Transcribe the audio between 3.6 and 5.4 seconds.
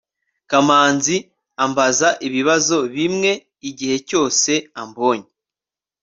igihe cyose ambonye